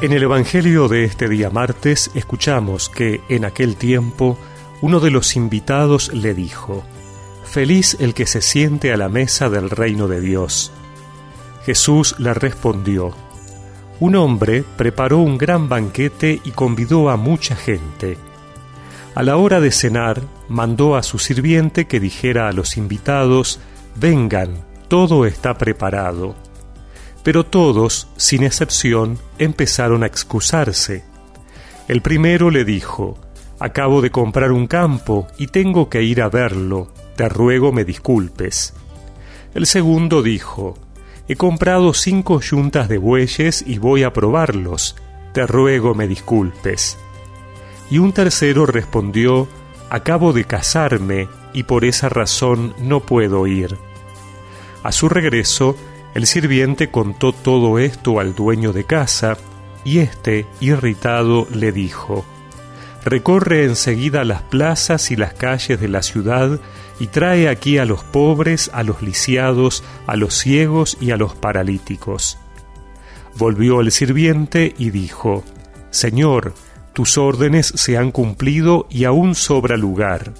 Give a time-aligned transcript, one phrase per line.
[0.00, 4.38] En el Evangelio de este día martes escuchamos que en aquel tiempo
[4.80, 6.84] uno de los invitados le dijo,
[7.44, 10.70] Feliz el que se siente a la mesa del reino de Dios.
[11.66, 13.12] Jesús le respondió,
[13.98, 18.18] Un hombre preparó un gran banquete y convidó a mucha gente.
[19.16, 23.58] A la hora de cenar, mandó a su sirviente que dijera a los invitados,
[23.96, 26.36] Vengan, todo está preparado.
[27.22, 31.04] Pero todos, sin excepción, empezaron a excusarse.
[31.88, 33.18] El primero le dijo,
[33.60, 38.74] Acabo de comprar un campo y tengo que ir a verlo, te ruego me disculpes.
[39.54, 40.78] El segundo dijo,
[41.26, 44.96] He comprado cinco yuntas de bueyes y voy a probarlos,
[45.32, 46.98] te ruego me disculpes.
[47.90, 49.48] Y un tercero respondió,
[49.90, 53.76] Acabo de casarme y por esa razón no puedo ir.
[54.84, 55.76] A su regreso,
[56.14, 59.36] el sirviente contó todo esto al dueño de casa,
[59.84, 62.24] y éste, irritado, le dijo,
[63.04, 66.60] Recorre enseguida las plazas y las calles de la ciudad
[67.00, 71.34] y trae aquí a los pobres, a los lisiados, a los ciegos y a los
[71.34, 72.38] paralíticos.
[73.36, 75.44] Volvió el sirviente y dijo,
[75.90, 76.54] Señor,
[76.92, 80.34] tus órdenes se han cumplido y aún sobra lugar.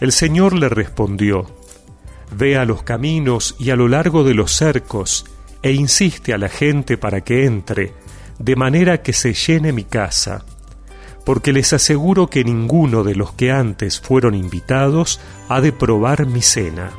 [0.00, 1.46] El Señor le respondió,
[2.36, 5.24] Ve a los caminos y a lo largo de los cercos,
[5.62, 7.92] e insiste a la gente para que entre,
[8.38, 10.44] de manera que se llene mi casa.
[11.24, 16.40] Porque les aseguro que ninguno de los que antes fueron invitados ha de probar mi
[16.40, 16.90] cena.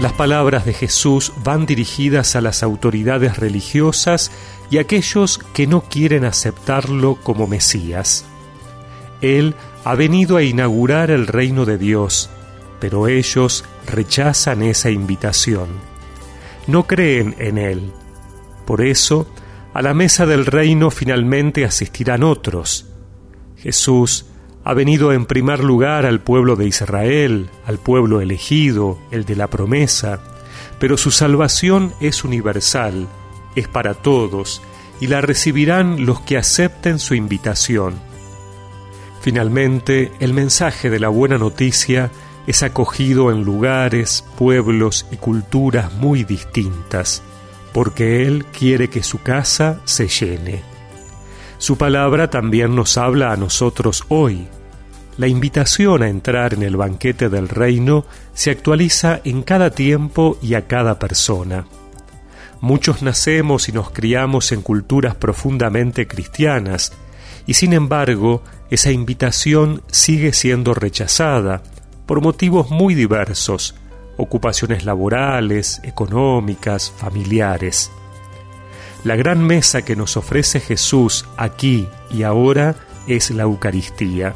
[0.00, 4.30] Las palabras de Jesús van dirigidas a las autoridades religiosas
[4.70, 8.26] y a aquellos que no quieren aceptarlo como Mesías.
[9.20, 12.30] Él ha venido a inaugurar el reino de Dios,
[12.80, 15.68] pero ellos rechazan esa invitación.
[16.66, 17.92] No creen en Él.
[18.66, 19.26] Por eso,
[19.74, 22.86] a la mesa del reino finalmente asistirán otros.
[23.56, 24.26] Jesús
[24.64, 29.48] ha venido en primer lugar al pueblo de Israel, al pueblo elegido, el de la
[29.48, 30.20] promesa,
[30.78, 33.06] pero su salvación es universal,
[33.56, 34.62] es para todos,
[35.00, 37.94] y la recibirán los que acepten su invitación.
[39.24, 42.10] Finalmente, el mensaje de la buena noticia
[42.46, 47.22] es acogido en lugares, pueblos y culturas muy distintas,
[47.72, 50.62] porque Él quiere que su casa se llene.
[51.56, 54.46] Su palabra también nos habla a nosotros hoy.
[55.16, 58.04] La invitación a entrar en el banquete del reino
[58.34, 61.64] se actualiza en cada tiempo y a cada persona.
[62.60, 66.92] Muchos nacemos y nos criamos en culturas profundamente cristianas,
[67.46, 71.62] y sin embargo esa invitación sigue siendo rechazada
[72.06, 73.74] por motivos muy diversos,
[74.16, 77.90] ocupaciones laborales, económicas, familiares.
[79.04, 82.74] La gran mesa que nos ofrece Jesús aquí y ahora
[83.06, 84.34] es la Eucaristía.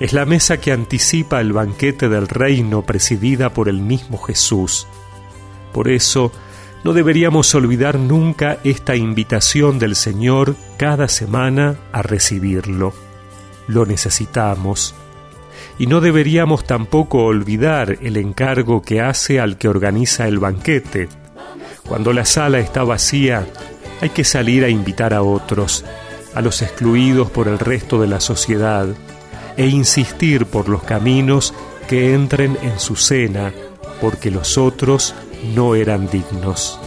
[0.00, 4.86] Es la mesa que anticipa el banquete del reino presidida por el mismo Jesús.
[5.72, 6.32] Por eso,
[6.84, 12.92] no deberíamos olvidar nunca esta invitación del Señor cada semana a recibirlo.
[13.66, 14.94] Lo necesitamos.
[15.78, 21.08] Y no deberíamos tampoco olvidar el encargo que hace al que organiza el banquete.
[21.88, 23.46] Cuando la sala está vacía,
[24.02, 25.86] hay que salir a invitar a otros,
[26.34, 28.86] a los excluidos por el resto de la sociedad,
[29.56, 31.54] e insistir por los caminos
[31.88, 33.52] que entren en su cena,
[34.00, 35.14] porque los otros
[35.54, 36.78] no eran dignos.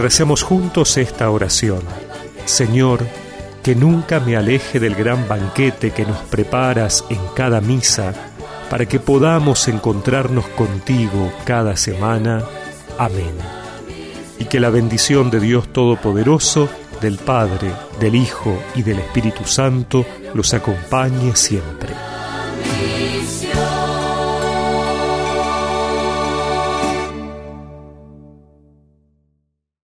[0.00, 1.80] Recemos juntos esta oración.
[2.46, 3.06] Señor,
[3.62, 8.14] que nunca me aleje del gran banquete que nos preparas en cada misa,
[8.70, 12.42] para que podamos encontrarnos contigo cada semana.
[12.98, 13.34] Amén.
[14.38, 16.68] Y que la bendición de Dios Todopoderoso,
[17.00, 21.94] del Padre, del Hijo y del Espíritu Santo los acompañe siempre.